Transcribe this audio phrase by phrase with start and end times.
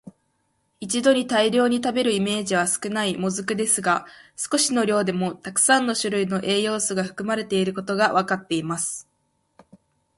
[0.79, 9.07] 一度に大量に食べるイメージは少ない「もずく」ですが、少しの量でもたくさんの種類の栄養素が含まれていることがわかっています。